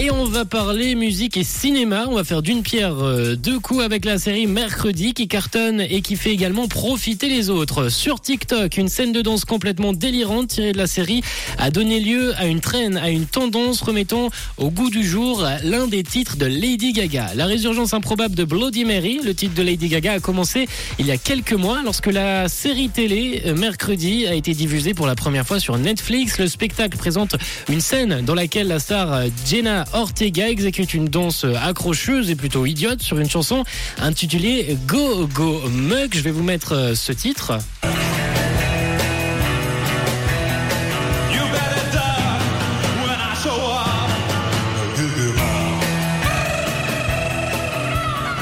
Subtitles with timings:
[0.00, 2.04] Et on va parler musique et cinéma.
[2.08, 6.02] On va faire d'une pierre euh, deux coups avec la série Mercredi qui cartonne et
[6.02, 7.88] qui fait également profiter les autres.
[7.88, 11.22] Sur TikTok, une scène de danse complètement délirante tirée de la série
[11.58, 15.88] a donné lieu à une traîne, à une tendance remettant au goût du jour l'un
[15.88, 17.34] des titres de Lady Gaga.
[17.34, 20.68] La résurgence improbable de Bloody Mary, le titre de Lady Gaga, a commencé
[21.00, 25.08] il y a quelques mois lorsque la série télé euh, Mercredi a été diffusée pour
[25.08, 26.38] la première fois sur Netflix.
[26.38, 27.34] Le spectacle présente
[27.68, 32.66] une scène dans laquelle la star euh, Jenna Ortega exécute une danse accrocheuse et plutôt
[32.66, 33.64] idiote sur une chanson
[34.00, 36.14] intitulée Go Go Mug.
[36.14, 37.58] Je vais vous mettre euh, ce titre.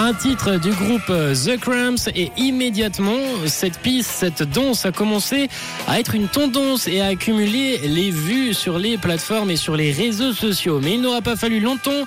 [0.00, 5.48] Un titre du groupe euh, The Cramps et immédiatement cette piste, cette danse a commencé
[5.88, 9.90] à être une tendance et à accumuler les vues sur les plateformes et sur les
[9.90, 10.78] réseaux sociaux.
[10.80, 12.04] Mais il n'aura pas fallu longtemps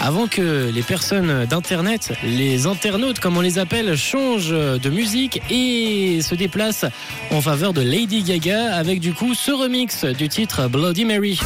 [0.00, 6.22] avant que les personnes d'internet, les internautes comme on les appelle, changent de musique et
[6.22, 6.86] se déplacent
[7.30, 11.38] en faveur de Lady Gaga avec du coup ce remix du titre Bloody Mary.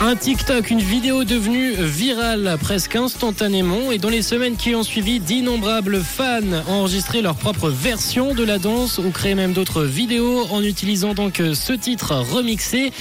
[0.00, 5.18] Un TikTok, une vidéo devenue virale presque instantanément et dans les semaines qui ont suivi,
[5.18, 10.46] d'innombrables fans ont enregistré leur propre version de la danse ou créé même d'autres vidéos
[10.52, 12.92] en utilisant donc ce titre remixé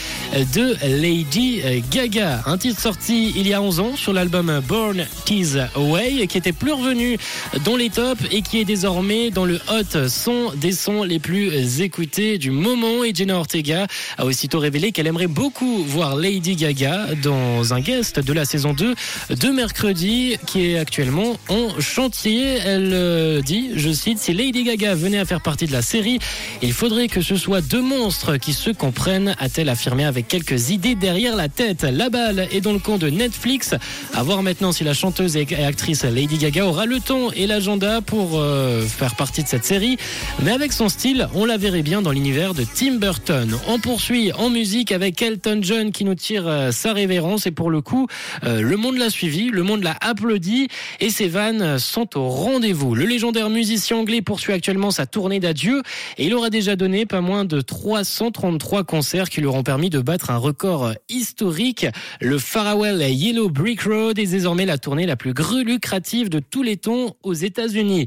[0.56, 2.42] de Lady Gaga.
[2.48, 6.52] Un titre sorti il y a 11 ans sur l'album Born Tease Away qui était
[6.52, 7.20] plus revenu
[7.64, 11.80] dans les tops et qui est désormais dans le hot son des sons les plus
[11.80, 13.86] écoutés du moment et Jenna Ortega
[14.18, 16.87] a aussitôt révélé qu'elle aimerait beaucoup voir Lady Gaga
[17.22, 18.96] dans un guest de la saison 2
[19.30, 22.58] de mercredi qui est actuellement en chantier.
[22.66, 26.20] Elle euh, dit, je cite, si Lady Gaga venait à faire partie de la série,
[26.62, 30.96] il faudrait que ce soit deux monstres qui se comprennent, a-t-elle affirmé avec quelques idées
[30.96, 31.84] derrière la tête.
[31.84, 33.76] La balle est dans le camp de Netflix.
[34.14, 38.02] À voir maintenant si la chanteuse et actrice Lady Gaga aura le temps et l'agenda
[38.02, 39.98] pour euh, faire partie de cette série.
[40.44, 43.58] Mais avec son style, on la verrait bien dans l'univers de Tim Burton.
[43.68, 47.70] On poursuit en musique avec Elton John qui nous tire euh, sa révérence et pour
[47.70, 48.08] le coup,
[48.44, 50.68] euh, le monde l'a suivi, le monde l'a applaudi
[51.00, 52.96] et ses vannes sont au rendez-vous.
[52.96, 55.82] Le légendaire musicien anglais poursuit actuellement sa tournée d'adieu
[56.18, 60.00] et il aura déjà donné pas moins de 333 concerts qui lui auront permis de
[60.00, 61.88] battre un record historique.
[62.22, 65.34] Le Farewell Yellow Brick Road est désormais la tournée la plus
[65.64, 68.06] lucrative de tous les temps aux États-Unis.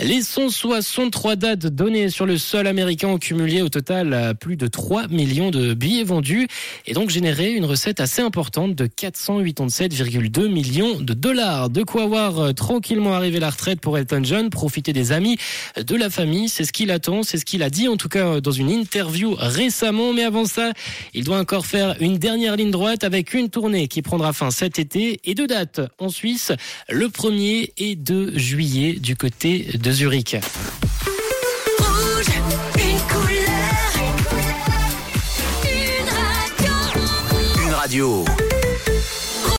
[0.00, 5.08] Les 163 dates données sur le sol américain ont cumulé au total plus de 3
[5.08, 6.48] millions de billets vendus
[6.86, 11.70] et donc généré une recette assez importante de 487,2 millions de dollars.
[11.70, 15.36] De quoi voir euh, tranquillement arriver la retraite pour Elton John, profiter des amis,
[15.76, 18.26] de la famille, c'est ce qu'il attend, c'est ce qu'il a dit en tout cas
[18.26, 20.12] euh, dans une interview récemment.
[20.12, 20.72] Mais avant ça,
[21.14, 24.78] il doit encore faire une dernière ligne droite avec une tournée qui prendra fin cet
[24.78, 26.52] été et deux dates en Suisse,
[26.88, 30.36] le 1er et 2 juillet du côté de Zurich.
[37.90, 38.49] Radio.